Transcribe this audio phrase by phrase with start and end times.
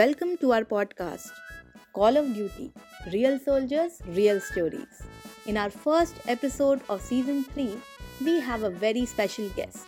[0.00, 1.30] Welcome to our podcast,
[1.92, 2.72] Call of Duty
[3.12, 5.02] Real Soldiers, Real Stories.
[5.46, 7.76] In our first episode of season 3,
[8.24, 9.86] we have a very special guest,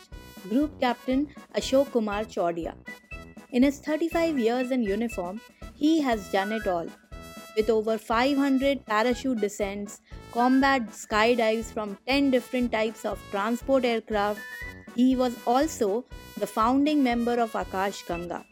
[0.51, 2.75] Group Captain Ashok Kumar Chordia.
[3.53, 5.41] In his 35 years in uniform,
[5.73, 6.89] he has done it all.
[7.57, 10.01] With over 500 parachute descents,
[10.33, 14.41] combat skydives from 10 different types of transport aircraft,
[14.95, 16.05] he was also
[16.37, 18.45] the founding member of Akash Ganga.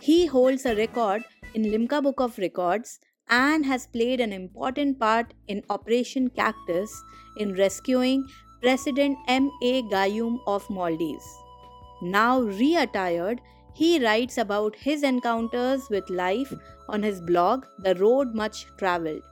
[0.00, 5.34] He holds a record in Limca Book of Records and has played an important part
[5.48, 6.90] in Operation Cactus
[7.36, 8.24] in rescuing
[8.62, 9.82] President M.A.
[9.82, 11.26] Gayoom of Maldives.
[12.00, 13.40] Now re-attired,
[13.74, 16.52] he writes about his encounters with life
[16.88, 19.22] on his blog The Road Much Traveled,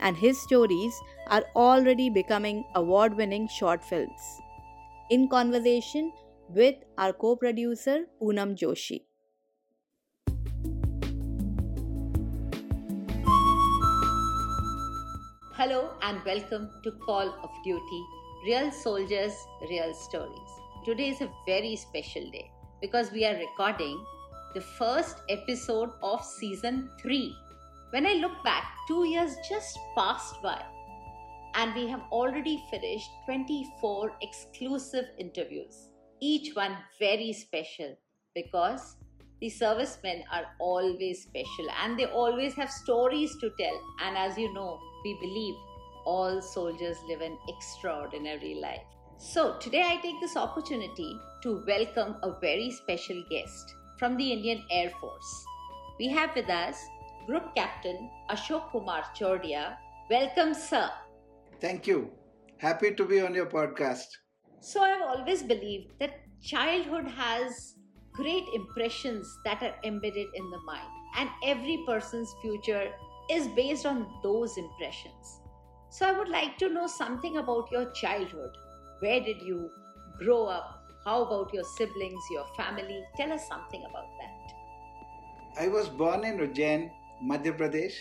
[0.00, 0.94] and his stories
[1.28, 4.40] are already becoming award-winning short films.
[5.10, 6.12] In conversation
[6.48, 9.07] with our co-producer Poonam Joshi.
[15.58, 18.06] Hello and welcome to Call of Duty
[18.46, 19.32] Real Soldiers,
[19.68, 20.50] Real Stories.
[20.84, 22.48] Today is a very special day
[22.80, 24.00] because we are recording
[24.54, 27.34] the first episode of season 3.
[27.90, 30.62] When I look back, two years just passed by
[31.56, 35.88] and we have already finished 24 exclusive interviews,
[36.20, 37.96] each one very special
[38.32, 38.94] because
[39.40, 43.80] the servicemen are always special and they always have stories to tell.
[44.04, 45.54] And as you know, we believe
[46.04, 48.82] all soldiers live an extraordinary life.
[49.18, 54.62] So, today I take this opportunity to welcome a very special guest from the Indian
[54.70, 55.44] Air Force.
[55.98, 56.78] We have with us
[57.26, 59.76] Group Captain Ashok Kumar Chordia.
[60.08, 60.88] Welcome, sir.
[61.60, 62.10] Thank you.
[62.58, 64.06] Happy to be on your podcast.
[64.60, 67.74] So, I've always believed that childhood has
[68.12, 72.90] great impressions that are embedded in the mind, and every person's future
[73.30, 75.40] is based on those impressions.
[75.90, 78.50] So, I would like to know something about your childhood.
[79.00, 79.70] Where did you
[80.18, 80.74] grow up?
[81.04, 83.02] How about your siblings, your family?
[83.16, 85.64] Tell us something about that.
[85.64, 86.90] I was born in Ujjain,
[87.24, 87.94] Madhya Pradesh,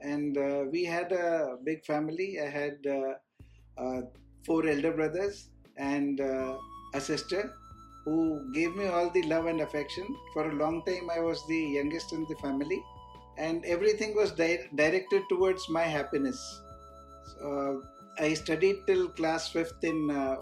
[0.00, 2.38] and uh, we had a big family.
[2.40, 4.00] I had uh, uh,
[4.46, 6.56] four elder brothers and uh,
[6.94, 7.52] a sister
[8.04, 10.06] who gave me all the love and affection.
[10.32, 12.82] For a long time, I was the youngest in the family,
[13.38, 16.40] and everything was di- directed towards my happiness.
[17.38, 17.82] So,
[18.18, 20.36] I studied till class 5th in uh,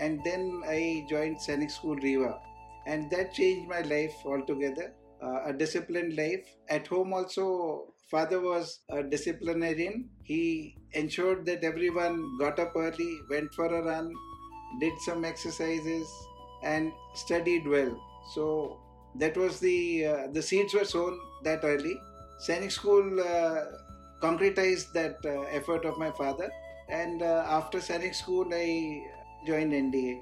[0.00, 2.40] and then I joined Sainik School Rewa,
[2.86, 4.94] and that changed my life altogether.
[5.22, 6.46] Uh, a disciplined life.
[6.68, 10.10] At home, also, father was a disciplinarian.
[10.22, 14.12] He ensured that everyone got up early, went for a run,
[14.80, 16.06] did some exercises,
[16.62, 17.96] and studied well.
[18.34, 18.80] So
[19.16, 21.96] that was the uh, the seeds were sown that early.
[22.46, 23.64] Sainik School uh,
[24.20, 26.50] concretized that uh, effort of my father,
[26.88, 29.02] and uh, after Sainik School, I
[29.46, 30.20] joined NDA.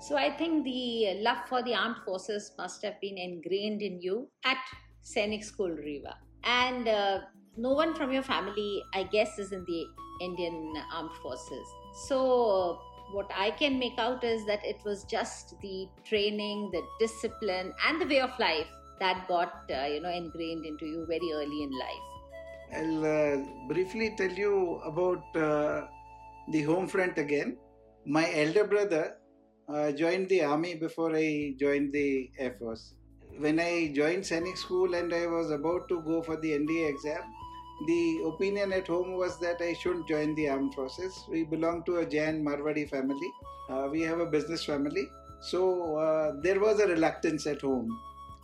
[0.00, 4.28] So, I think the love for the armed forces must have been ingrained in you
[4.44, 4.58] at
[5.04, 6.14] Sainik School Rewa.
[6.44, 7.20] And uh,
[7.56, 9.84] no one from your family, I guess, is in the
[10.20, 11.66] Indian Armed Forces.
[12.06, 12.80] So,
[13.12, 18.00] what I can make out is that it was just the training, the discipline, and
[18.00, 18.66] the way of life
[19.00, 22.06] that got uh, you know ingrained into you very early in life.
[22.76, 25.86] I'll uh, briefly tell you about uh,
[26.50, 27.56] the home front again.
[28.06, 29.16] My elder brother
[29.68, 32.94] uh, joined the army before I joined the Air Force.
[33.38, 37.22] When I joined Sainik School and I was about to go for the NDA exam,
[37.86, 41.24] the opinion at home was that I shouldn't join the armed forces.
[41.30, 43.30] We belong to a Jain Marwadi family.
[43.70, 45.08] Uh, we have a business family.
[45.40, 47.96] So uh, there was a reluctance at home.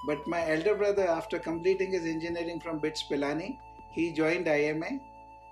[0.06, 3.56] But my elder brother, after completing his engineering from BITS Pilani,
[3.92, 4.98] he joined IMA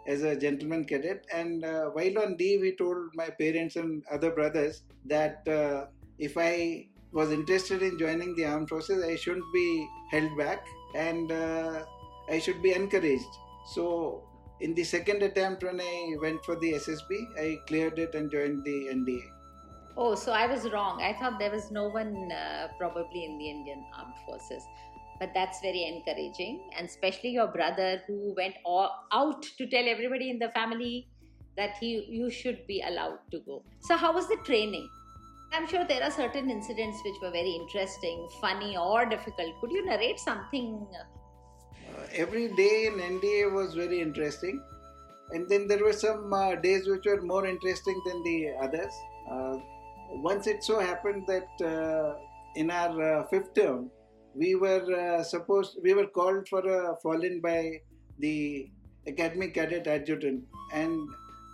[0.06, 1.24] as a gentleman cadet.
[1.32, 5.86] And uh, while on leave, he told my parents and other brothers that uh,
[6.18, 11.32] if I was interested in joining the armed forces, I shouldn't be held back and
[11.32, 11.84] uh,
[12.28, 13.38] I should be encouraged.
[13.66, 14.22] So,
[14.60, 18.64] in the second attempt, when I went for the SSB, I cleared it and joined
[18.64, 19.22] the NDA.
[19.96, 21.02] Oh, so I was wrong.
[21.02, 24.62] I thought there was no one uh, probably in the Indian Armed Forces.
[25.20, 30.30] But that's very encouraging, and especially your brother who went all out to tell everybody
[30.30, 31.06] in the family
[31.56, 33.62] that he you should be allowed to go.
[33.82, 34.88] So, how was the training?
[35.52, 39.60] I'm sure there are certain incidents which were very interesting, funny, or difficult.
[39.60, 40.86] Could you narrate something?
[42.14, 44.62] Every day in NDA was very interesting,
[45.30, 48.92] and then there were some uh, days which were more interesting than the others.
[49.30, 49.56] Uh,
[50.28, 52.18] once it so happened that uh,
[52.56, 53.90] in our fifth term,
[54.34, 57.80] we were supposed we were called for a fall-in by
[58.18, 58.68] the
[59.06, 60.44] academy cadet adjutant.
[60.72, 61.08] And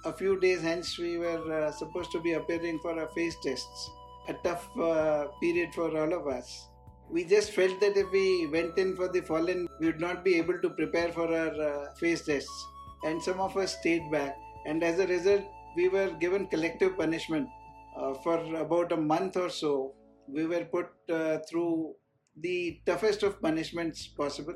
[0.04, 3.90] a few days hence we were uh, supposed to be appearing for our face tests.
[4.28, 6.68] A tough uh, period for all of us
[7.10, 10.34] we just felt that if we went in for the fall-in we would not be
[10.36, 12.66] able to prepare for our uh, phase tests
[13.04, 15.44] and some of us stayed back and as a result
[15.76, 17.48] we were given collective punishment
[17.96, 19.94] uh, for about a month or so
[20.28, 21.94] we were put uh, through
[22.40, 24.54] the toughest of punishments possible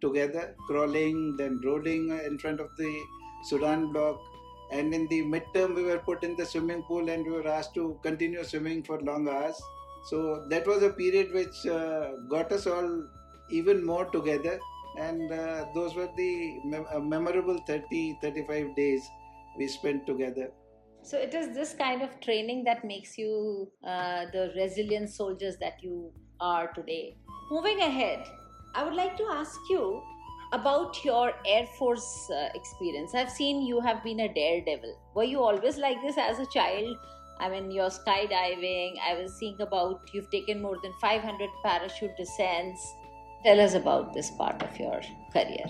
[0.00, 3.02] together, crawling, then rolling in front of the
[3.44, 4.18] Sudan block.
[4.70, 7.74] And in the midterm, we were put in the swimming pool and we were asked
[7.74, 9.60] to continue swimming for long hours.
[10.08, 13.04] So that was a period which uh, got us all
[13.50, 14.58] even more together.
[14.96, 19.02] And uh, those were the mem- uh, memorable 30 35 days
[19.56, 20.50] we spent together.
[21.02, 25.82] So it is this kind of training that makes you uh, the resilient soldiers that
[25.82, 27.16] you are today.
[27.50, 28.24] Moving ahead,
[28.74, 30.02] I would like to ask you
[30.52, 33.14] about your Air Force uh, experience.
[33.14, 34.98] I've seen you have been a daredevil.
[35.14, 36.96] Were you always like this as a child?
[37.40, 38.98] I mean, you're skydiving.
[39.00, 42.80] I was seeing about you've taken more than 500 parachute descents.
[43.44, 45.00] Tell us about this part of your
[45.32, 45.66] career.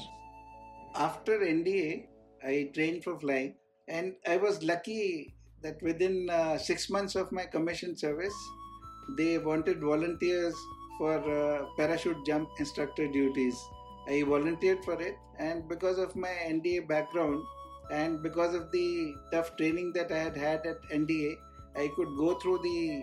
[0.94, 2.06] After NDA,
[2.42, 3.54] I trained for flying,
[3.86, 8.34] and I was lucky that within uh, six months of my commission service,
[9.16, 10.54] they wanted volunteers
[10.98, 13.56] for uh, parachute jump instructor duties.
[14.08, 17.42] I volunteered for it, and because of my NDA background
[17.90, 21.36] and because of the tough training that I had had at NDA,
[21.78, 23.02] I could go through the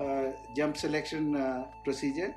[0.00, 2.34] uh, jump selection uh, procedure,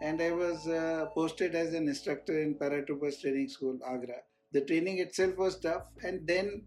[0.00, 4.20] and I was uh, posted as an instructor in Paratroopers Training School, Agra.
[4.52, 6.62] The training itself was tough, and then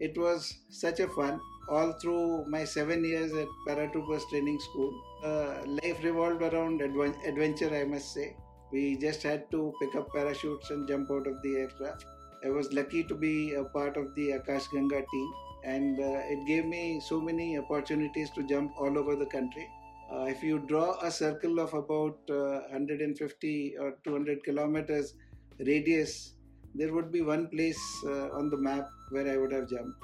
[0.00, 1.40] it was such a fun
[1.70, 4.92] all through my seven years at Paratroopers Training School.
[5.24, 8.36] Uh, life revolved around adv- adventure, I must say.
[8.72, 12.04] We just had to pick up parachutes and jump out of the aircraft.
[12.44, 15.32] I was lucky to be a part of the Akash Ganga team,
[15.64, 19.68] and uh, it gave me so many opportunities to jump all over the country.
[20.12, 25.14] Uh, if you draw a circle of about 150 uh, or 200 kilometers
[25.58, 26.34] radius,
[26.74, 29.98] there would be one place on the map where I would have jumped.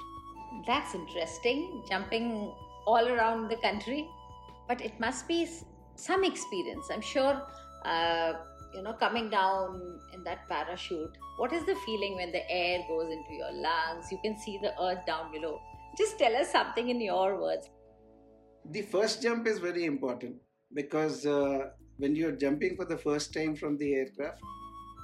[0.67, 2.51] That's interesting, jumping
[2.85, 4.07] all around the country.
[4.67, 5.47] But it must be
[5.95, 6.87] some experience.
[6.91, 7.41] I'm sure,
[7.85, 8.33] uh,
[8.75, 11.17] you know, coming down in that parachute.
[11.37, 14.11] What is the feeling when the air goes into your lungs?
[14.11, 15.59] You can see the earth down below.
[15.97, 17.69] Just tell us something in your words.
[18.71, 20.35] The first jump is very important
[20.73, 24.41] because uh, when you're jumping for the first time from the aircraft,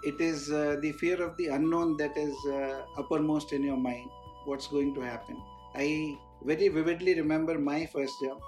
[0.03, 4.09] it is uh, the fear of the unknown that is uh, uppermost in your mind
[4.45, 5.41] what's going to happen.
[5.75, 8.41] I very vividly remember my first jump.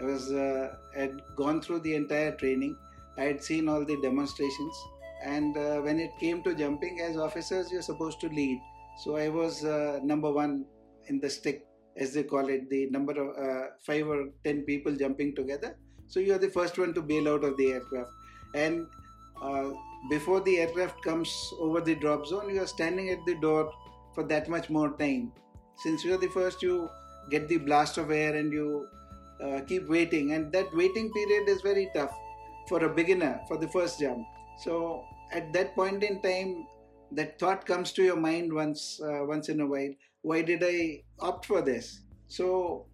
[0.00, 2.76] I was uh, had gone through the entire training.
[3.16, 4.76] I had seen all the demonstrations,
[5.24, 8.60] and uh, when it came to jumping, as officers, you're supposed to lead.
[9.02, 10.64] So I was uh, number one
[11.06, 11.66] in the stick,
[11.96, 15.76] as they call it, the number of uh, five or ten people jumping together.
[16.08, 18.10] So you're the first one to bail out of the aircraft,
[18.54, 18.86] and
[19.40, 19.70] uh,
[20.10, 23.72] before the aircraft comes over the drop zone, you are standing at the door
[24.14, 25.32] for that much more time.
[25.76, 26.88] Since you're the first, you
[27.30, 28.86] get the blast of air and you
[29.42, 32.14] uh, keep waiting, and that waiting period is very tough
[32.68, 34.26] for a beginner for the first jump.
[34.58, 36.66] So at that point in time,
[37.12, 39.92] that thought comes to your mind once uh, once in a while.
[40.22, 42.00] Why did I opt for this?
[42.28, 42.86] So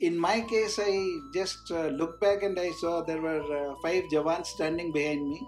[0.00, 4.04] in my case, I just uh, looked back and I saw there were uh, five
[4.12, 5.40] Jawans standing behind me.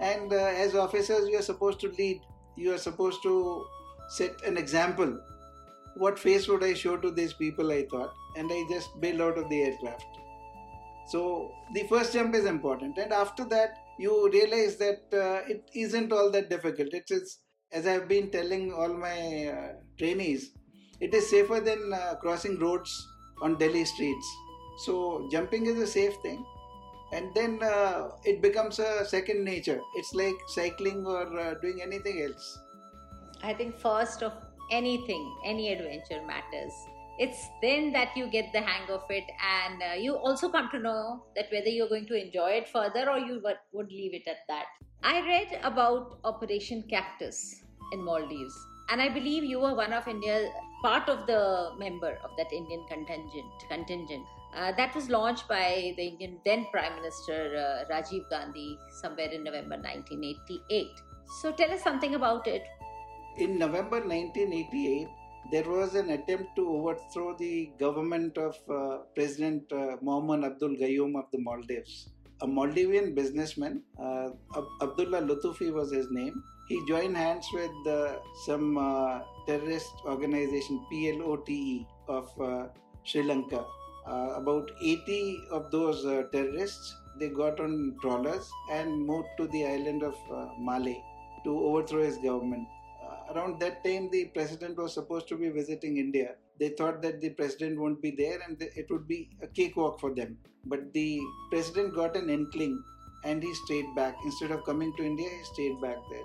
[0.00, 2.20] And uh, as officers, you are supposed to lead.
[2.56, 3.64] You are supposed to
[4.10, 5.18] set an example.
[5.96, 7.72] What face would I show to these people?
[7.72, 10.04] I thought, and I just bailed out of the aircraft.
[11.08, 16.12] So the first jump is important, and after that, you realize that uh, it isn't
[16.12, 16.92] all that difficult.
[16.92, 17.38] It is,
[17.72, 20.50] as I've been telling all my uh, trainees,
[21.00, 22.90] it is safer than uh, crossing roads
[23.40, 24.26] on Delhi streets.
[24.84, 26.44] So jumping is a safe thing,
[27.12, 29.80] and then uh, it becomes a second nature.
[29.94, 32.58] It's like cycling or uh, doing anything else.
[33.42, 34.32] I think first of
[34.72, 36.72] anything, any adventure matters.
[37.18, 40.78] It's then that you get the hang of it, and uh, you also come to
[40.78, 43.40] know that whether you're going to enjoy it further or you
[43.72, 44.66] would, leave it at that.
[45.02, 48.54] I read about Operation Cactus in Maldives,
[48.90, 50.50] and I believe you were one of India
[50.82, 53.50] part of the member of that Indian contingent.
[53.70, 59.28] Contingent uh, that was launched by the Indian then Prime Minister uh, Rajiv Gandhi somewhere
[59.28, 60.86] in November 1988.
[61.40, 62.62] So tell us something about it.
[63.38, 65.08] In November 1988,
[65.50, 71.16] there was an attempt to overthrow the government of uh, President uh, Mohammed Abdul Gayoom
[71.18, 72.08] of the Maldives.
[72.42, 74.28] a Maldivian businessman, uh,
[74.82, 76.42] Abdullah Luthufi was his name.
[76.68, 82.66] He joined hands with uh, some uh, terrorist organization, PLOTE, of uh,
[83.04, 83.64] Sri Lanka.
[84.08, 90.14] About 80 of those terrorists, they got on trawlers and moved to the island of
[90.68, 90.96] Malé
[91.44, 92.68] to overthrow his government
[93.34, 96.34] around that time the president was supposed to be visiting India.
[96.58, 100.14] They thought that the president won't be there and it would be a cakewalk for
[100.14, 100.38] them.
[100.64, 102.82] But the president got an inkling
[103.24, 104.16] and he stayed back.
[104.24, 106.24] Instead of coming to India, he stayed back there.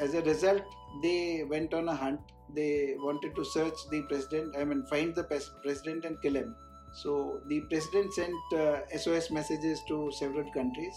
[0.00, 0.62] As a result,
[1.02, 2.20] they went on a hunt.
[2.54, 6.54] They wanted to search the president, I mean, find the president and kill him.
[6.94, 10.94] So the president sent uh, SOS messages to several countries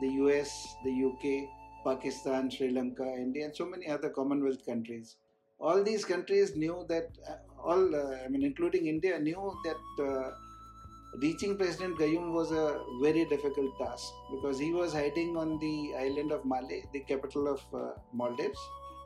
[0.00, 1.48] the US, the UK,
[1.84, 5.16] Pakistan, Sri Lanka, India, and so many other Commonwealth countries.
[5.58, 10.30] All these countries knew that, uh, all, uh, I mean, including India, knew that uh,
[11.22, 16.32] reaching President Gayoom was a very difficult task because he was hiding on the island
[16.32, 18.58] of Malé, the capital of uh, Maldives.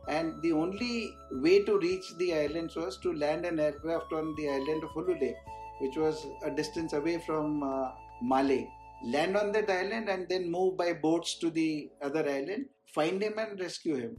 [0.07, 4.51] And the only way to reach the islands was to land an aircraft on the
[4.51, 5.35] island of Hulhule,
[5.81, 7.91] which was a distance away from uh,
[8.23, 8.69] Malé
[9.13, 13.39] land on that island and then move by boats to the other island, find him
[13.39, 14.17] and rescue him.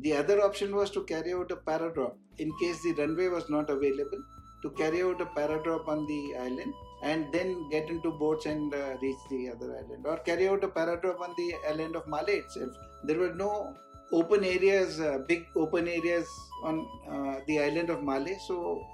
[0.00, 3.68] The other option was to carry out a paradrop in case the runway was not
[3.68, 4.22] available,
[4.62, 8.96] to carry out a paradrop on the island and then get into boats and uh,
[9.02, 12.70] reach the other island, or carry out a paradrop on the island of Malé itself.
[13.04, 13.74] There were no
[14.12, 16.26] open areas, uh, big open areas
[16.62, 18.84] on uh, the island of Malé, so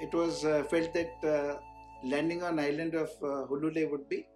[0.00, 1.58] it was uh, felt that uh,
[2.04, 4.26] landing on island of uh, Hulhule would be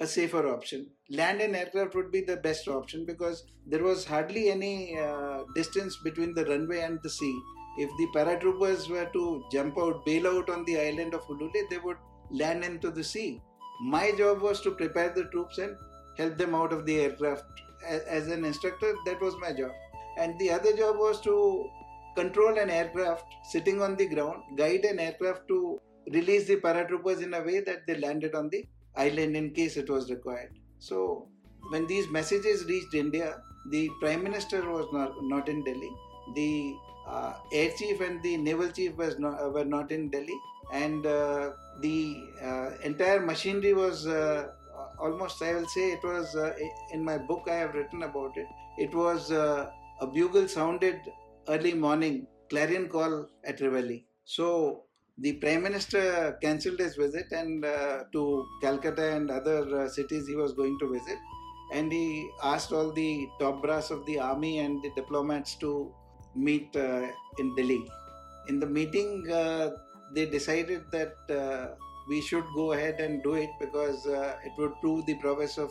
[0.00, 0.90] a safer option.
[1.10, 5.96] Land and aircraft would be the best option because there was hardly any uh, distance
[6.02, 7.38] between the runway and the sea.
[7.78, 11.78] If the paratroopers were to jump out, bail out on the island of Hulhule, they
[11.78, 11.96] would
[12.30, 13.40] land into the sea.
[13.82, 15.76] My job was to prepare the troops and
[16.16, 17.44] help them out of the aircraft.
[17.86, 19.72] As an instructor, that was my job.
[20.18, 21.68] And the other job was to
[22.16, 25.80] control an aircraft sitting on the ground, guide an aircraft to
[26.12, 29.88] release the paratroopers in a way that they landed on the island in case it
[29.88, 30.58] was required.
[30.78, 31.28] So,
[31.70, 35.90] when these messages reached India, the Prime Minister was not, not in Delhi.
[36.34, 36.74] The
[37.06, 40.38] uh, Air Chief and the Naval Chief was not, uh, were not in Delhi,
[40.72, 44.48] and uh, the uh, entire machinery was uh,
[44.98, 46.54] almost, I will say, it was uh,
[46.92, 48.46] in my book I have written about it.
[48.78, 49.72] It was a
[50.12, 51.00] bugle sounded
[51.48, 54.00] early morning, clarion call at Reveille.
[54.24, 54.84] So
[55.22, 60.34] the prime minister cancelled his visit and uh, to Calcutta and other uh, cities he
[60.34, 61.18] was going to visit,
[61.72, 65.92] and he asked all the top brass of the army and the diplomats to
[66.34, 67.06] meet uh,
[67.38, 67.84] in Delhi.
[68.48, 69.70] In the meeting, uh,
[70.14, 71.74] they decided that uh,
[72.08, 75.70] we should go ahead and do it because uh, it would prove the prowess of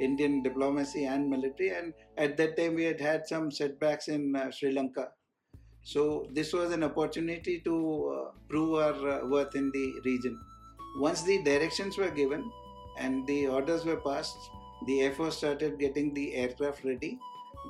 [0.00, 1.70] Indian diplomacy and military.
[1.70, 5.10] And at that time, we had had some setbacks in Sri Lanka
[5.84, 7.74] so this was an opportunity to
[8.16, 10.40] uh, prove our uh, worth in the region.
[10.98, 12.50] Once the directions were given
[12.98, 14.36] and the orders were passed,
[14.86, 17.18] the Air Force started getting the aircraft ready.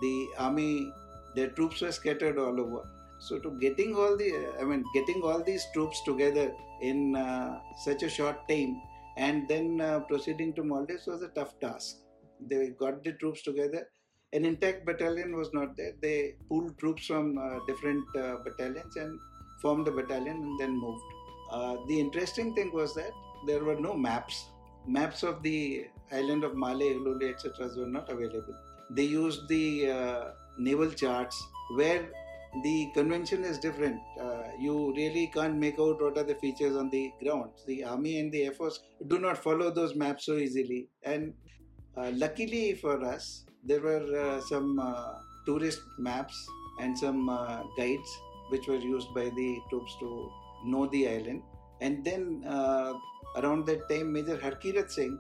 [0.01, 0.93] The army,
[1.35, 2.89] their troops were scattered all over.
[3.19, 8.05] So to getting all the, I mean, getting all these troops together in uh, such
[8.05, 8.81] a short time
[9.17, 11.97] and then uh, proceeding to Maldives was a tough task.
[12.41, 13.89] They got the troops together
[14.35, 15.93] an intact battalion was not there.
[16.03, 19.19] They pulled troops from uh, different uh, battalions and
[19.63, 21.03] formed a battalion and then moved.
[21.51, 23.13] Uh, the interesting thing was that
[23.47, 24.47] there were no maps.
[24.87, 27.69] Maps of the island of Malé, Hulhule, etc.
[27.77, 28.55] were not available.
[28.91, 30.25] They used the uh,
[30.59, 31.43] naval charts
[31.77, 32.09] where
[32.63, 34.01] the convention is different.
[34.21, 37.51] Uh, you really can't make out what are the features on the ground.
[37.67, 40.89] The army and the air force do not follow those maps so easily.
[41.03, 41.35] And
[41.97, 45.15] uh, luckily for us, there were uh, some uh,
[45.47, 46.37] tourist maps
[46.81, 48.11] and some uh, guides
[48.51, 50.31] which were used by the troops to
[50.65, 51.43] know the island.
[51.81, 52.45] And then
[53.37, 55.19] around that time, Major Harkirat Singh,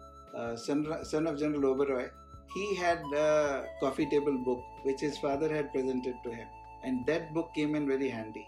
[0.56, 2.10] son, son of General Oberoi,
[2.54, 6.46] he had a coffee table book which his father had presented to him.
[6.84, 8.46] And that book came in very handy.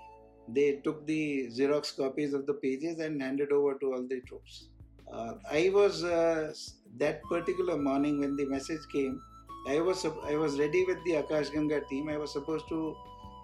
[0.49, 4.69] They took the Xerox copies of the pages and handed over to all the troops.
[5.13, 6.53] Uh, I was uh,
[6.99, 9.21] that particular morning when the message came.
[9.69, 12.09] I was I was ready with the Akash Ganga team.
[12.09, 12.97] I was supposed to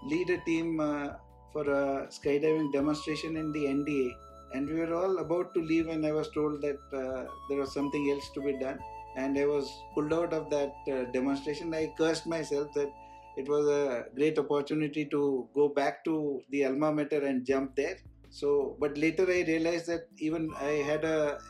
[0.05, 1.09] lead a team uh,
[1.53, 4.11] for a skydiving demonstration in the NDA,
[4.55, 7.73] and we were all about to leave, and I was told that uh, there was
[7.73, 8.79] something else to be done,
[9.17, 11.75] and I was pulled out of that uh, demonstration.
[11.75, 12.91] I cursed myself that
[13.37, 17.97] it was a great opportunity to go back to the alma mater and jump there.
[18.31, 21.41] So, but later I realized that even I had a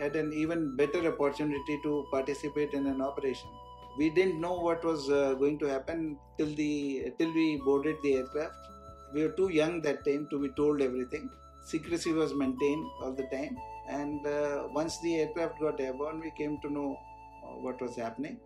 [0.00, 3.50] had an even better opportunity to participate in an operation.
[3.98, 8.14] We didn't know what was uh, going to happen till the till we boarded the
[8.18, 8.56] aircraft.
[9.14, 11.28] We were too young that time to be told everything.
[11.62, 13.56] Secrecy was maintained all the time,
[13.88, 16.96] and uh, once the aircraft got airborne, we came to know
[17.44, 18.38] uh, what was happening.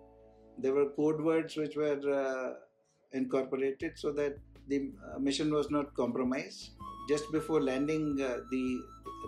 [0.59, 2.55] There were code words which were uh,
[3.13, 6.71] incorporated so that the uh, mission was not compromised.
[7.09, 8.83] Just before landing, the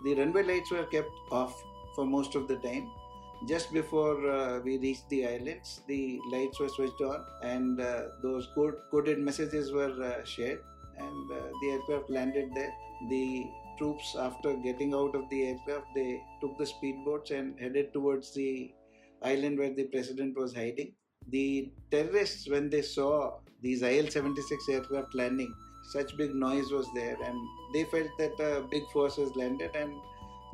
[0.05, 1.55] the runway lights were kept off
[1.95, 2.87] for most of the time.
[3.45, 8.49] Just before uh, we reached the islands, the lights were switched on, and uh, those
[8.55, 10.61] code, coded messages were uh, shared,
[10.97, 12.73] and uh, the aircraft landed there.
[13.09, 13.47] The
[13.79, 18.73] troops, after getting out of the aircraft, they took the speedboats and headed towards the
[19.23, 20.95] island where the president was hiding.
[21.29, 25.55] The terrorists, when they saw these IL-76 aircraft landing,
[25.93, 27.39] such big noise was there, and
[27.75, 29.93] they felt that a big force has landed and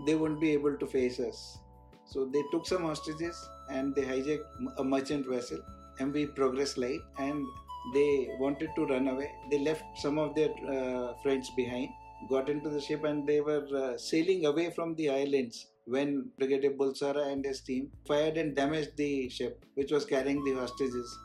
[0.06, 1.58] they wouldn't be able to face us.
[2.06, 4.44] So they took some hostages and they hijacked
[4.78, 5.58] a merchant vessel,
[5.98, 7.44] MV Progress Light, and
[7.94, 9.30] they wanted to run away.
[9.50, 11.88] They left some of their uh, friends behind,
[12.28, 16.72] got into the ship, and they were uh, sailing away from the islands when Brigadier
[16.72, 21.18] Bulsara and his team fired and damaged the ship, which was carrying the hostages.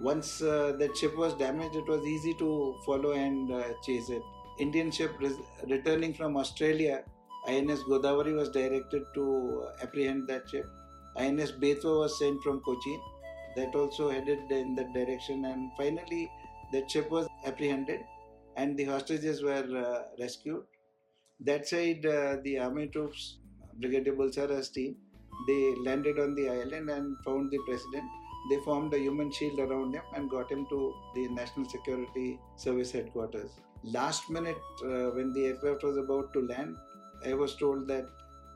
[0.00, 4.22] Once uh, that ship was damaged, it was easy to follow and uh, chase it.
[4.58, 5.36] Indian ship res-
[5.68, 7.04] returning from Australia,
[7.48, 10.66] INS Godavari was directed to apprehend that ship.
[11.16, 13.00] INS Betwa was sent from Cochin,
[13.56, 16.30] that also headed in that direction, and finally
[16.72, 18.00] that ship was apprehended
[18.56, 20.64] and the hostages were uh, rescued.
[21.40, 23.38] That side, uh, the army troops,
[23.80, 24.96] Brigadier Bulsara's team,
[25.46, 28.04] they landed on the island and found the president
[28.48, 32.90] they formed a human shield around him and got him to the National Security Service
[32.90, 33.50] headquarters.
[33.84, 36.76] Last minute, uh, when the aircraft was about to land,
[37.26, 38.06] I was told that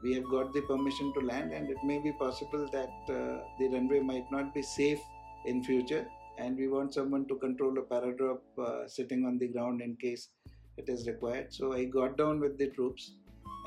[0.02, 3.68] we have got the permission to land and it may be possible that uh, the
[3.72, 5.00] runway might not be safe
[5.46, 6.06] in future
[6.38, 10.28] and we want someone to control a paradrop uh, sitting on the ground in case
[10.76, 11.52] it is required.
[11.52, 13.12] So I got down with the troops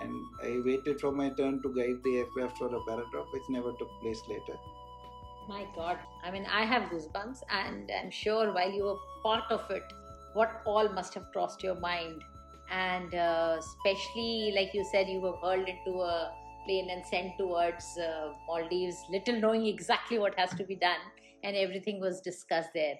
[0.01, 0.11] and
[0.43, 3.89] I waited for my turn to guide the aircraft for a paradrop, which never took
[4.01, 4.57] place later.
[5.47, 5.97] My God.
[6.23, 9.83] I mean, I have goosebumps, and I'm sure while you were part of it,
[10.33, 12.23] what all must have crossed your mind.
[12.71, 16.31] And uh, especially, like you said, you were hurled into a
[16.65, 20.99] plane and sent towards uh, Maldives, little knowing exactly what has to be done,
[21.43, 22.95] and everything was discussed there.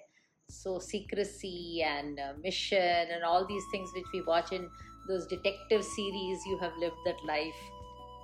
[0.48, 4.68] So, secrecy and uh, mission and all these things which we watch in
[5.08, 7.54] those detective series, you have lived that life.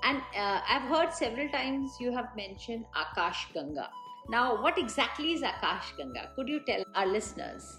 [0.04, 3.88] And uh, I've heard several times you have mentioned Akash Ganga.
[4.28, 6.30] Now, what exactly is Akash Ganga?
[6.36, 7.78] Could you tell our listeners?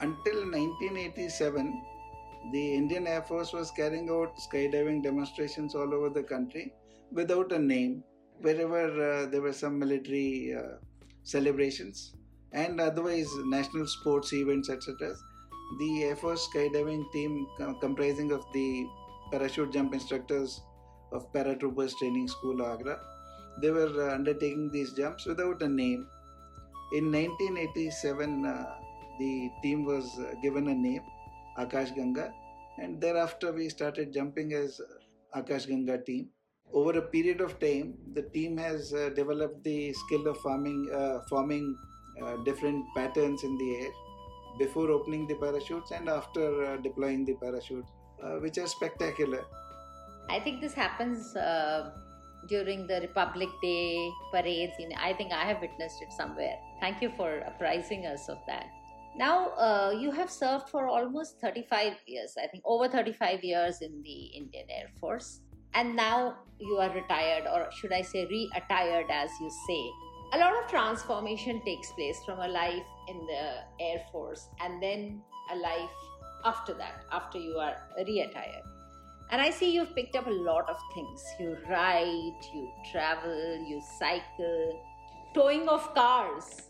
[0.00, 1.82] Until 1987,
[2.52, 6.72] the Indian Air Force was carrying out skydiving demonstrations all over the country
[7.12, 8.02] without a name,
[8.40, 10.76] wherever uh, there were some military uh,
[11.22, 12.14] celebrations
[12.52, 15.14] and otherwise national sports events, etc.
[15.78, 17.46] The Air Force skydiving team,
[17.80, 18.86] comprising of the
[19.32, 20.60] parachute jump instructors
[21.12, 23.00] of Paratroopers Training School, Agra,
[23.60, 26.06] they were uh, undertaking these jumps without a name.
[26.92, 28.74] In 1987, uh,
[29.18, 31.02] the team was uh, given a name,
[31.58, 32.32] Akash Ganga,
[32.78, 34.80] and thereafter we started jumping as
[35.36, 36.28] Akash Ganga team.
[36.72, 41.20] Over a period of time, the team has uh, developed the skill of farming, uh,
[41.28, 41.76] forming
[42.22, 43.90] uh, different patterns in the air
[44.58, 47.90] before opening the parachutes and after deploying the parachutes,
[48.40, 49.44] which are spectacular.
[50.30, 51.34] I think this happens
[52.48, 54.72] during the Republic Day parades.
[55.00, 56.56] I think I have witnessed it somewhere.
[56.80, 58.66] Thank you for apprising us of that.
[59.16, 64.02] Now, uh, you have served for almost 35 years, I think over 35 years in
[64.02, 65.40] the Indian Air Force.
[65.74, 69.90] And now you are retired, or should I say, re attired, as you say.
[70.32, 75.22] A lot of transformation takes place from a life in the Air Force and then
[75.52, 75.90] a life
[76.44, 78.64] after that, after you are re attired.
[79.30, 81.24] And I see you've picked up a lot of things.
[81.38, 84.82] You ride, you travel, you cycle,
[85.34, 86.62] towing of cars.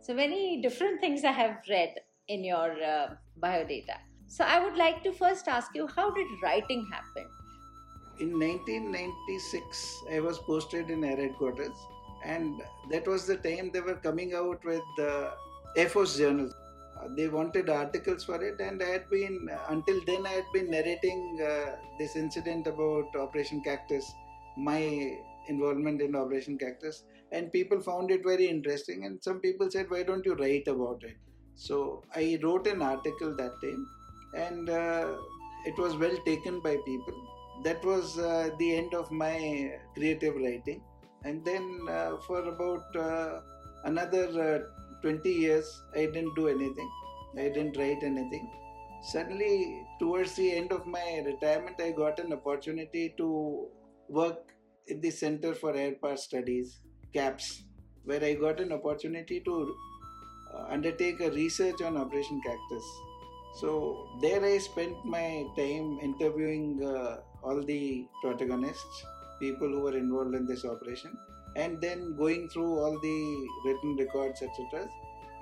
[0.00, 1.94] So many different things I have read
[2.28, 3.08] in your uh,
[3.42, 3.98] biodata.
[4.26, 7.26] So I would like to first ask you how did writing happen?
[8.20, 11.76] In 1996, I was posted in Air Headquarters,
[12.24, 15.30] and that was the time they were coming out with the
[15.76, 16.50] Air Force Journal
[17.16, 21.20] they wanted articles for it and i had been until then i had been narrating
[21.50, 24.12] uh, this incident about operation cactus
[24.56, 25.16] my
[25.48, 30.02] involvement in operation cactus and people found it very interesting and some people said why
[30.02, 31.16] don't you write about it
[31.54, 33.86] so i wrote an article that time
[34.34, 35.08] and uh,
[35.66, 37.18] it was well taken by people
[37.64, 40.82] that was uh, the end of my creative writing.
[41.24, 43.40] And then uh, for about uh,
[43.84, 46.90] another uh, 20 years, I didn't do anything.
[47.36, 48.48] I didn't write anything.
[49.02, 53.66] Suddenly, towards the end of my retirement, I got an opportunity to
[54.08, 54.52] work
[54.86, 56.80] in the Center for Air power Studies,
[57.14, 57.62] CAPS,
[58.04, 59.74] where I got an opportunity to
[60.54, 62.84] uh, undertake a research on Operation Cactus.
[63.60, 69.04] So there I spent my time interviewing uh, all the protagonists,
[69.40, 71.16] people who were involved in this operation,
[71.56, 74.88] and then going through all the written records, etc.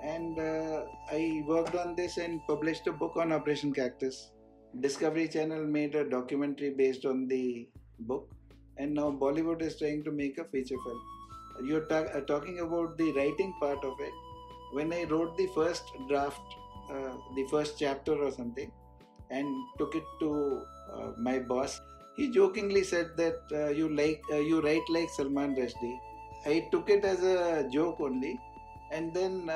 [0.03, 4.31] And uh, I worked on this and published a book on Operation Cactus.
[4.79, 7.67] Discovery Channel made a documentary based on the
[7.99, 8.29] book,
[8.77, 11.01] and now Bollywood is trying to make a feature film.
[11.63, 14.13] You're ta- uh, talking about the writing part of it.
[14.73, 16.41] When I wrote the first draft,
[16.91, 18.71] uh, the first chapter or something,
[19.29, 20.61] and took it to
[20.93, 21.79] uh, my boss,
[22.15, 25.97] he jokingly said that uh, you like uh, you write like Salman Rushdie.
[26.45, 28.39] I took it as a joke only,
[28.91, 29.49] and then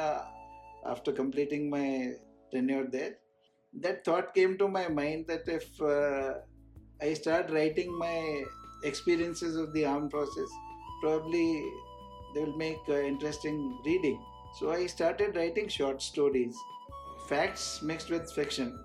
[0.86, 2.14] after completing my
[2.52, 3.16] tenure there,
[3.82, 5.82] that thought came to my mind that if
[7.02, 8.44] I start writing my
[8.84, 10.52] experiences of the armed forces,
[11.02, 11.64] probably
[12.34, 14.20] they will make interesting reading.
[14.60, 16.56] So I started writing short stories,
[17.28, 18.78] facts mixed with fiction.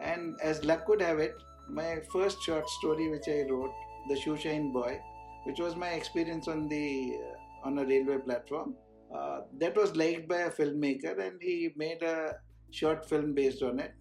[0.00, 1.34] And as luck would have it,
[1.68, 3.72] my first short story which I wrote,
[4.08, 5.00] The Shoeshine Boy,
[5.44, 8.74] which was my experience on the uh, on a railway platform,
[9.16, 12.36] uh, that was liked by a filmmaker, and he made a
[12.70, 13.94] short film based on it.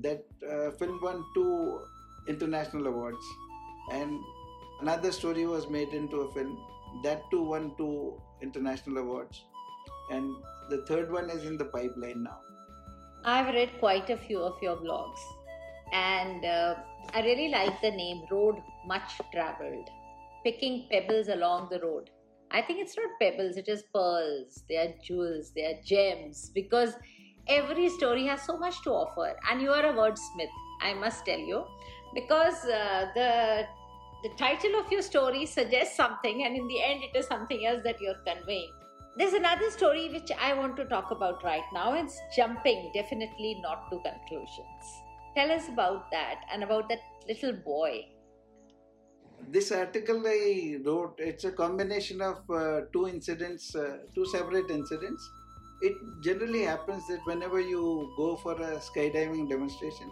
[0.00, 1.80] That uh, film won two
[2.28, 3.26] international awards,
[3.92, 4.18] and
[4.80, 6.58] another story was made into a film.
[7.04, 9.44] That too won two international awards,
[10.10, 10.34] and
[10.68, 12.38] the third one is in the pipeline now.
[13.24, 15.20] I've read quite a few of your blogs,
[15.92, 16.74] and uh,
[17.14, 19.88] I really like the name Road Much Traveled,
[20.44, 22.10] picking pebbles along the road.
[22.50, 26.94] I think it's not pebbles, it is pearls, they are jewels, they are gems, because
[27.46, 31.38] every story has so much to offer, and you are a wordsmith, I must tell
[31.38, 31.64] you,
[32.14, 33.64] because uh, the
[34.22, 37.80] the title of your story suggests something, and in the end, it is something else
[37.84, 38.72] that you're conveying.
[39.16, 41.94] There's another story which I want to talk about right now.
[41.94, 44.84] It's jumping, definitely not to conclusions.
[45.36, 48.06] Tell us about that and about that little boy.
[49.48, 55.28] This article I wrote, it's a combination of uh, two incidents, uh, two separate incidents.
[55.80, 60.10] It generally happens that whenever you go for a skydiving demonstration,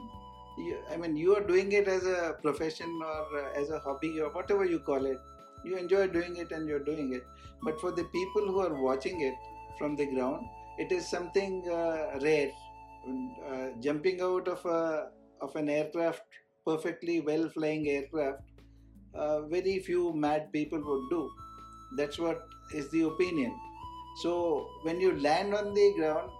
[0.59, 4.21] you, I mean, you are doing it as a profession or uh, as a hobby
[4.21, 5.19] or whatever you call it.
[5.65, 7.23] You enjoy doing it and you're doing it.
[7.63, 9.35] But for the people who are watching it
[9.79, 10.47] from the ground,
[10.79, 12.51] it is something uh, rare.
[13.49, 16.23] Uh, jumping out of a of an aircraft,
[16.67, 18.43] perfectly well flying aircraft,
[19.15, 21.31] uh, very few mad people would do.
[21.97, 22.43] That's what
[22.75, 23.55] is the opinion.
[24.23, 26.31] So when you land on the ground,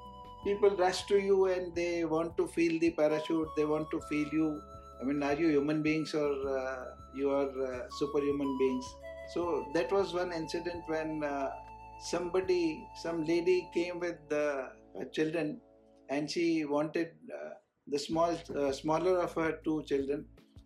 [0.49, 3.49] people rush to you and they want to feel the parachute.
[3.57, 4.49] They want to feel you.
[5.01, 6.85] I mean, are you human beings or uh,
[7.15, 8.87] you are uh, superhuman beings?
[9.35, 9.43] So
[9.75, 11.51] that was one incident when uh,
[12.13, 12.63] somebody,
[13.03, 14.71] some lady came with the
[15.13, 15.61] children,
[16.09, 17.51] and she wanted uh,
[17.87, 20.25] the small, uh, smaller of her two children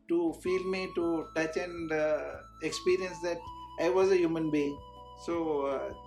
[0.09, 3.41] to feel me, to touch and uh, experience that
[3.81, 4.79] I was a human being.
[5.27, 5.37] So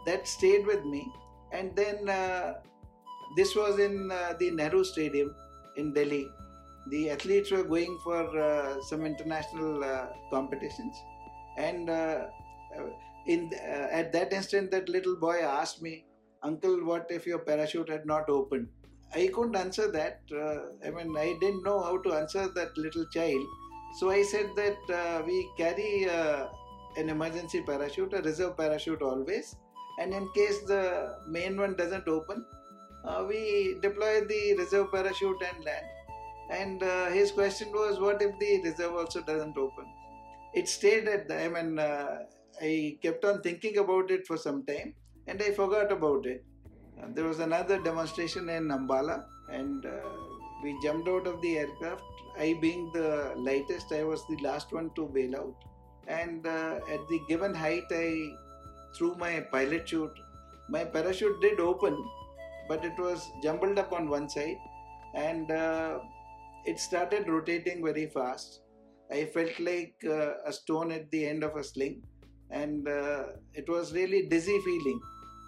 [0.05, 1.03] that stayed with me.
[1.51, 2.09] And then
[3.35, 5.35] this was in uh, the Nehru Stadium
[5.75, 6.29] in Delhi.
[6.89, 10.95] The athletes were going for uh, some international uh, competitions,
[11.57, 11.89] and
[13.27, 13.51] in
[13.99, 16.05] at that instant, that little boy asked me,
[16.43, 18.67] "Uncle, what if your parachute had not opened?"
[19.15, 20.19] I couldn't answer that.
[20.85, 23.45] I mean, I didn't know how to answer that little child.
[23.99, 26.47] So I said that uh, we carry uh,
[26.97, 29.55] an emergency parachute, a reserve parachute always,
[29.99, 32.45] and in case the main one doesn't open,
[33.27, 35.85] we deploy the reserve parachute and land.
[36.49, 39.85] And uh, his question was, what if the reserve also doesn't open?
[40.53, 42.19] It stayed at the, I mean, uh,
[42.61, 44.93] I kept on thinking about it for some time
[45.27, 46.43] and I forgot about it.
[47.15, 49.85] there was another demonstration in Ambala and
[50.63, 52.03] we jumped out of the aircraft.
[52.37, 55.55] I, being the lightest, I was the last one to bail out.
[56.07, 58.31] And uh, at the given height, I
[58.95, 60.17] threw my pilot chute.
[60.69, 61.95] My parachute did open,
[62.67, 64.57] but it was jumbled up on one side,
[65.13, 65.99] and uh,
[66.65, 68.61] it started rotating very fast.
[69.11, 72.01] I felt like uh, a stone at the end of a sling,
[72.49, 74.99] and uh, it was really dizzy feeling.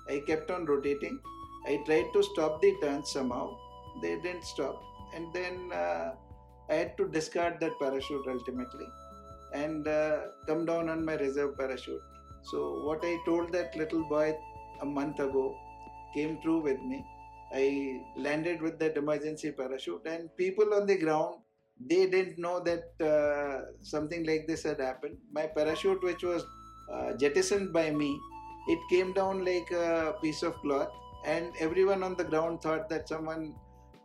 [0.09, 1.19] I kept on rotating.
[1.67, 3.55] I tried to stop the turns somehow.
[4.01, 4.81] They didn't stop
[5.15, 6.13] and then uh,
[6.69, 8.87] I had to discard that parachute ultimately.
[9.53, 12.01] and uh, come down on my reserve parachute.
[12.43, 14.35] So, what I told that little boy
[14.81, 15.45] a month ago
[16.13, 17.05] came true with me.
[17.53, 21.35] I landed with that emergency parachute, and people on the ground
[21.79, 25.17] they didn't know that uh, something like this had happened.
[25.31, 26.43] My parachute, which was
[26.91, 28.19] uh, jettisoned by me,
[28.67, 30.89] it came down like a piece of cloth,
[31.25, 33.53] and everyone on the ground thought that someone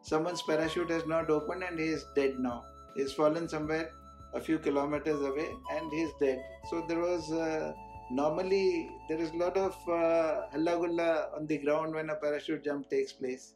[0.02, 2.64] someone's parachute has not opened and he is dead now.
[2.96, 3.90] He's fallen somewhere
[4.34, 6.42] a few kilometers away and he's dead.
[6.70, 7.72] So there was uh,
[8.12, 12.90] normally there is a lot of uh, halla on the ground when a parachute jump
[12.90, 13.55] takes place.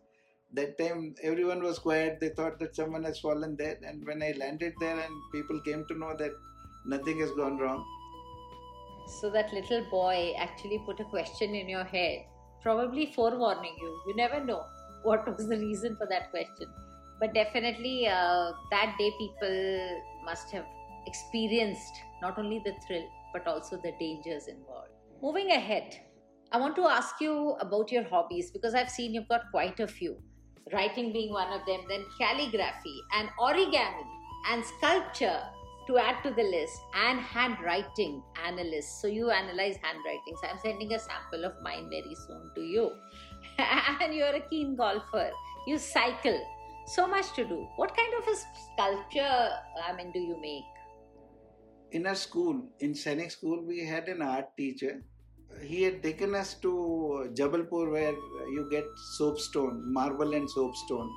[0.54, 2.18] That time everyone was quiet.
[2.20, 3.78] They thought that someone has fallen dead.
[3.86, 6.32] And when I landed there and people came to know that
[6.86, 7.84] nothing has gone wrong.
[9.20, 12.24] So that little boy actually put a question in your head,
[12.62, 14.00] probably forewarning you.
[14.08, 14.64] You never know
[15.02, 16.68] what was the reason for that question.
[17.20, 20.66] But definitely, uh, that day people must have
[21.06, 24.90] experienced not only the thrill but also the dangers involved.
[25.22, 25.98] Moving ahead,
[26.52, 29.86] I want to ask you about your hobbies because I've seen you've got quite a
[29.86, 30.16] few.
[30.72, 34.06] Writing being one of them, then calligraphy and origami
[34.50, 35.42] and sculpture
[35.86, 39.00] to add to the list, and handwriting analyst.
[39.00, 40.40] So you analyze handwritings.
[40.42, 42.90] I'm sending a sample of mine very soon to you.
[43.58, 45.30] and you're a keen golfer.
[45.66, 46.40] You cycle.
[46.86, 47.66] So much to do.
[47.76, 49.50] What kind of a sculpture,
[49.84, 50.64] I mean, do you make?
[51.92, 55.02] In our school, in Sainik school, we had an art teacher.
[55.62, 58.12] He had taken us to Jabalpur where
[58.54, 58.84] you get
[59.16, 61.10] soapstone, marble and soapstone.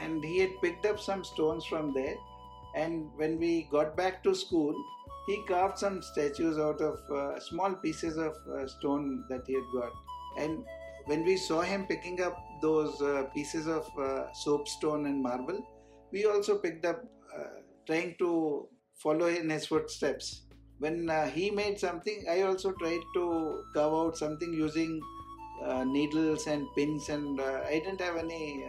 [0.00, 2.16] And he had picked up some stones from there.
[2.74, 4.74] And when we got back to school,
[5.26, 9.68] he carved some statues out of uh, small pieces of uh, stone that he had
[9.74, 9.92] got.
[10.38, 10.64] And
[11.04, 15.60] when we saw him picking up those uh, pieces of uh, soapstone and marble,
[16.10, 17.04] we also picked up
[17.38, 18.68] uh, trying to
[19.02, 20.42] follow in his footsteps.
[20.78, 25.00] When uh, he made something, I also tried to carve out something using
[25.64, 28.64] uh, needles and pins, and uh, I didn't have any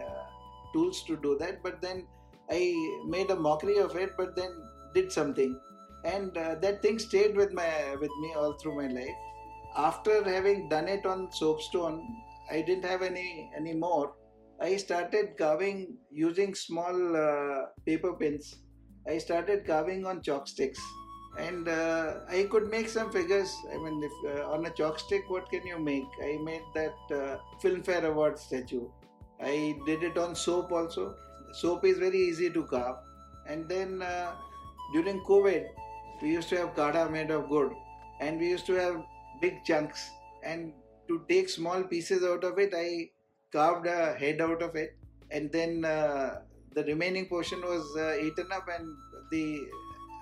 [0.72, 1.62] tools to do that.
[1.62, 2.06] But then
[2.50, 2.60] I
[3.06, 4.52] made a mockery of it, but then
[4.94, 5.58] did something,
[6.04, 9.16] and that thing stayed with my with me all through my life
[9.76, 12.06] after having done it on soapstone,
[12.50, 14.14] I didn't have any any more.
[14.60, 18.54] I started carving using small uh, paper pins.
[19.08, 20.80] I started carving on chalk sticks,
[21.38, 23.54] and uh, I could make some figures.
[23.72, 26.06] I mean, if uh, on a chalk stick, what can you make?
[26.22, 28.88] I made that uh, Filmfare Award statue.
[29.40, 31.14] I did it on soap also.
[31.52, 32.96] Soap is very easy to carve.
[33.48, 34.32] And then uh,
[34.92, 35.66] during COVID,
[36.22, 37.72] we used to have kada made of wood,
[38.20, 39.02] and we used to have
[39.40, 40.10] big chunks
[40.42, 40.72] and
[41.08, 43.08] to take small pieces out of it i
[43.52, 44.96] carved a head out of it
[45.30, 46.40] and then uh,
[46.74, 48.88] the remaining portion was uh, eaten up and
[49.30, 49.44] the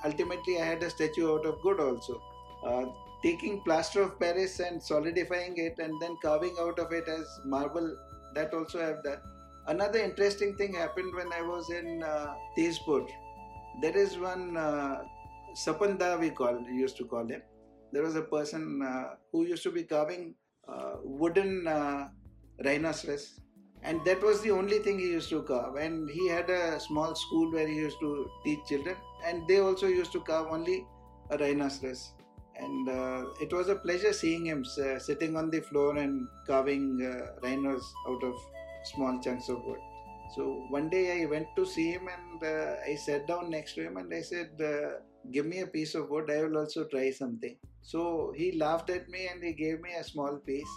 [0.04, 2.20] ultimately i had a statue out of wood also.
[2.66, 2.84] Uh,
[3.22, 7.88] taking plaster of paris and solidifying it and then carving out of it as marble
[8.34, 9.20] that also i have done
[9.68, 13.06] another interesting thing happened when i was in uh, Tezpur.
[13.80, 15.02] there is one uh,
[15.54, 17.42] sapanda we call used to call him
[17.92, 20.34] there was a person uh, who used to be carving
[20.68, 22.08] uh, wooden uh,
[22.64, 23.40] rhinoceros
[23.82, 25.76] and that was the only thing he used to carve.
[25.76, 28.96] And he had a small school where he used to teach children.
[29.26, 30.86] And they also used to carve only
[31.30, 32.12] a rhinoceros.
[32.56, 37.02] And uh, it was a pleasure seeing him uh, sitting on the floor and carving
[37.02, 38.34] uh, rhinos out of
[38.94, 39.80] small chunks of wood.
[40.36, 42.42] So one day i went to see him and
[42.88, 44.48] i sat down next to him and i said
[45.30, 47.56] give me a piece of wood, I will also try something.
[47.82, 50.68] So he laughed at me and he gave me a small piece.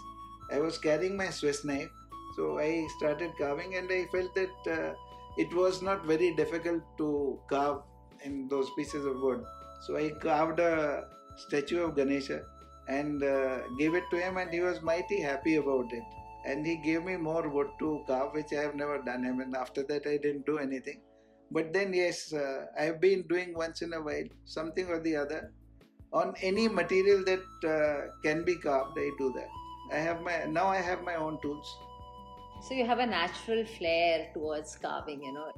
[0.52, 1.90] I was carrying my Swiss knife,
[2.36, 4.94] so I started carving and I felt that uh,
[5.38, 7.82] it was not very difficult to carve
[8.24, 9.44] in those pieces of wood.
[9.86, 11.06] So I carved a
[11.38, 12.44] statue of Ganesha
[12.88, 16.04] and uh, gave it to him, and he was mighty happy about it.
[16.46, 19.26] And he gave me more wood to carve, which I have never done.
[19.26, 21.02] I mean, after that, I didn't do anything.
[21.52, 25.16] But then, yes, uh, I have been doing once in a while something or the
[25.16, 25.52] other
[26.14, 28.98] on any material that uh, can be carved.
[28.98, 29.50] I do that.
[29.92, 30.68] I have my now.
[30.68, 31.68] I have my own tools.
[32.68, 35.52] So you have a natural flair towards carving, you know.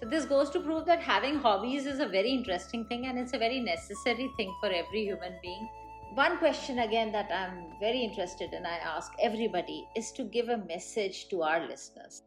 [0.00, 3.32] So this goes to prove that having hobbies is a very interesting thing and it's
[3.32, 5.68] a very necessary thing for every human being.
[6.14, 10.58] One question again that I'm very interested in, I ask everybody, is to give a
[10.58, 12.22] message to our listeners.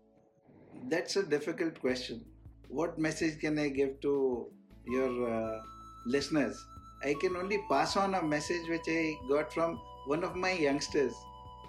[0.88, 2.26] That's a difficult question
[2.70, 4.48] what message can I give to
[4.86, 5.62] your uh,
[6.06, 6.64] listeners?
[7.04, 11.14] I can only pass on a message which I got from one of my youngsters,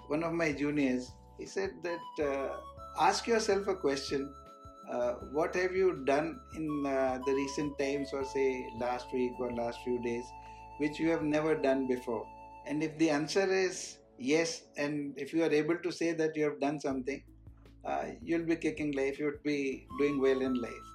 [0.07, 1.11] one of my juniors.
[1.41, 2.57] He said that uh,
[2.99, 4.31] ask yourself a question
[4.91, 9.51] uh, what have you done in uh, the recent times, or say last week or
[9.53, 10.23] last few days,
[10.77, 12.27] which you have never done before?
[12.67, 16.43] And if the answer is yes, and if you are able to say that you
[16.43, 17.23] have done something,
[17.85, 20.87] uh, you'll be kicking life, you would be doing well in life.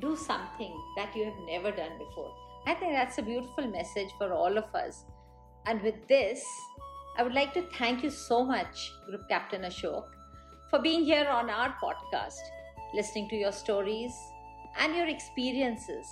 [0.00, 2.32] Do something that you have never done before.
[2.66, 5.04] I think that's a beautiful message for all of us.
[5.66, 6.42] And with this,
[7.18, 10.04] I would like to thank you so much, Group Captain Ashok,
[10.70, 12.38] for being here on our podcast,
[12.94, 14.12] listening to your stories
[14.78, 16.06] and your experiences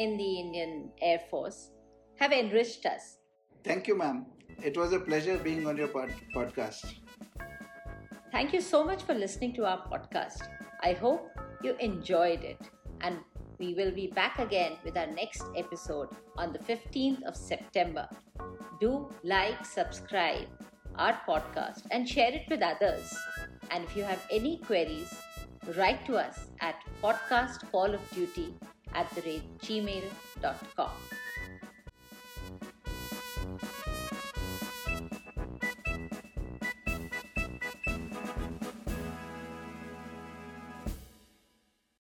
[0.00, 1.70] in the Indian Air Force
[2.16, 3.18] have enriched us.
[3.62, 4.26] Thank you, ma'am.
[4.60, 6.92] It was a pleasure being on your pod- podcast.
[8.32, 10.42] Thank you so much for listening to our podcast.
[10.82, 11.30] I hope
[11.62, 12.58] you enjoyed it.
[13.00, 13.18] And
[13.60, 18.08] we will be back again with our next episode on the 15th of September.
[18.80, 20.46] Do like, subscribe
[20.96, 23.16] our podcast and share it with others.
[23.70, 25.14] And if you have any queries,
[25.76, 28.52] write to us at podcastcallofduty
[28.94, 30.90] at the rate gmail.com.